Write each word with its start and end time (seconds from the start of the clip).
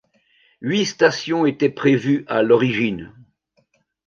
Huit 0.63 0.87
stations 0.87 1.45
étaient 1.45 1.69
prévues 1.69 2.25
à 2.27 2.41
l'origine. 2.41 3.13